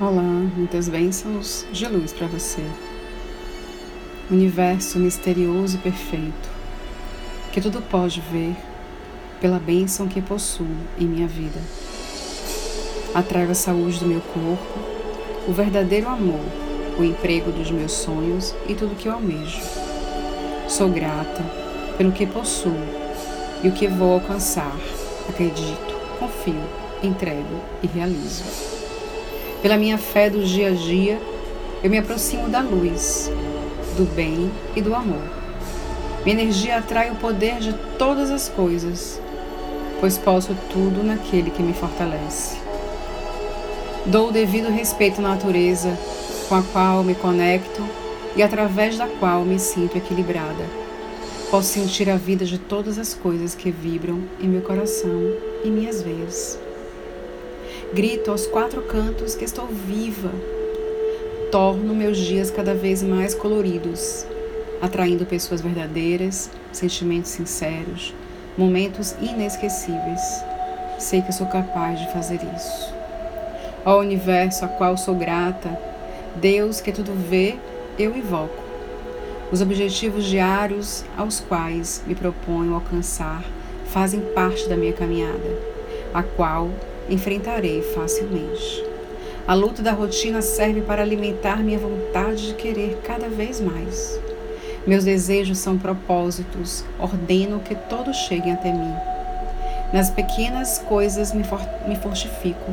[0.00, 2.62] Olá, muitas bênçãos de luz para você.
[4.30, 6.48] Universo misterioso e perfeito,
[7.50, 8.54] que tudo pode ver
[9.40, 11.58] pela bênção que possuo em minha vida.
[13.12, 14.78] Atraio a saúde do meu corpo,
[15.48, 16.46] o verdadeiro amor,
[16.96, 19.60] o emprego dos meus sonhos e tudo que eu almejo.
[20.68, 21.42] Sou grata
[21.96, 22.86] pelo que possuo
[23.64, 24.78] e o que vou alcançar.
[25.28, 26.62] Acredito, confio,
[27.02, 28.77] entrego e realizo.
[29.62, 31.20] Pela minha fé do dia a dia,
[31.82, 33.30] eu me aproximo da luz,
[33.96, 35.22] do bem e do amor.
[36.24, 39.20] Minha energia atrai o poder de todas as coisas,
[39.98, 42.56] pois posso tudo naquele que me fortalece.
[44.06, 45.98] Dou o devido respeito à natureza
[46.48, 47.82] com a qual me conecto
[48.36, 50.64] e através da qual me sinto equilibrada.
[51.50, 55.32] Posso sentir a vida de todas as coisas que vibram em meu coração
[55.64, 56.67] e minhas veias.
[57.94, 60.30] Grito aos quatro cantos que estou viva.
[61.50, 64.26] Torno meus dias cada vez mais coloridos,
[64.82, 68.14] atraindo pessoas verdadeiras, sentimentos sinceros,
[68.58, 70.20] momentos inesquecíveis.
[70.98, 72.92] Sei que sou capaz de fazer isso.
[73.86, 75.80] Ó universo a qual sou grata,
[76.36, 77.56] Deus que tudo vê,
[77.98, 78.62] eu invoco.
[79.50, 83.42] Os objetivos diários aos quais me proponho alcançar
[83.86, 85.58] fazem parte da minha caminhada,
[86.12, 86.68] a qual
[87.08, 88.84] enfrentarei facilmente.
[89.46, 94.20] A luta da rotina serve para alimentar minha vontade de querer cada vez mais.
[94.86, 98.94] Meus desejos são propósitos, ordeno que todos cheguem até mim.
[99.92, 102.72] Nas pequenas coisas me, for me fortifico,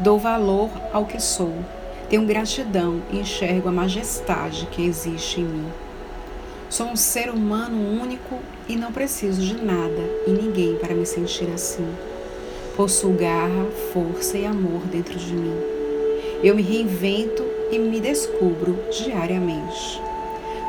[0.00, 1.54] dou valor ao que sou,
[2.08, 5.66] tenho gratidão e enxergo a majestade que existe em mim.
[6.68, 11.48] Sou um ser humano único e não preciso de nada e ninguém para me sentir
[11.54, 11.86] assim.
[12.80, 15.54] Possuo garra, força e amor dentro de mim.
[16.42, 20.00] Eu me reinvento e me descubro diariamente.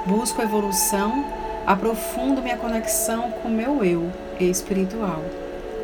[0.06, 1.26] Busco evolução,
[1.66, 4.12] aprofundo minha conexão com meu eu
[4.42, 5.24] espiritual,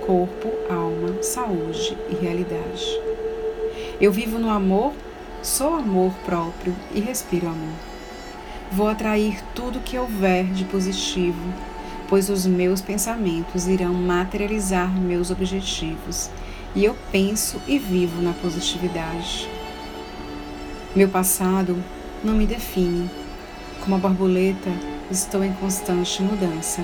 [0.05, 2.99] corpo, alma, saúde e realidade.
[4.01, 4.91] Eu vivo no amor,
[5.41, 7.79] sou amor próprio e respiro amor.
[8.69, 11.53] Vou atrair tudo que houver de positivo
[12.07, 16.29] pois os meus pensamentos irão materializar meus objetivos
[16.75, 19.49] e eu penso e vivo na positividade.
[20.95, 21.81] Meu passado
[22.23, 23.09] não me define.
[23.81, 24.69] Como a borboleta,
[25.11, 26.83] estou em constante mudança.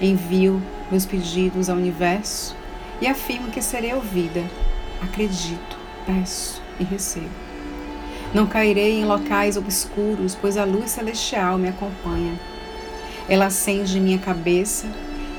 [0.00, 2.56] Envio meus pedidos ao universo
[3.00, 4.42] e afirmo que serei ouvida.
[5.00, 5.76] Acredito,
[6.06, 7.28] peço e recebo.
[8.34, 12.38] Não cairei em locais obscuros, pois a luz celestial me acompanha
[13.28, 14.86] ela acende minha cabeça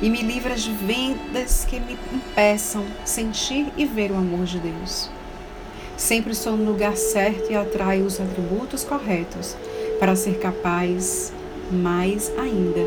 [0.01, 5.09] e me livra de vendas que me impeçam sentir e ver o amor de Deus.
[5.95, 9.55] Sempre estou no lugar certo e atraio os atributos corretos
[9.99, 11.31] para ser capaz,
[11.71, 12.85] mais ainda,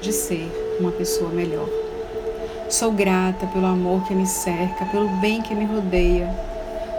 [0.00, 1.68] de ser uma pessoa melhor.
[2.68, 6.28] Sou grata pelo amor que me cerca, pelo bem que me rodeia,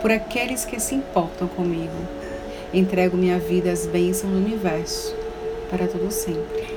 [0.02, 1.98] por aqueles que se importam comigo.
[2.74, 5.14] Entrego minha vida às bênçãos do universo
[5.70, 6.77] para todo sempre.